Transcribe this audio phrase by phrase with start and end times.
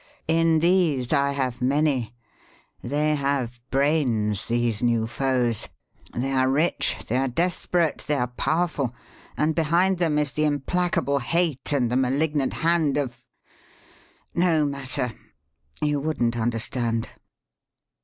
[0.27, 2.15] In these, I have many.
[2.81, 5.69] They have brains, these new foes;
[6.15, 8.95] they are rich, they are desperate, they are powerful;
[9.37, 13.21] and behind them is the implacable hate and the malignant hand of
[14.33, 15.13] No matter!
[15.83, 17.11] You wouldn't understand."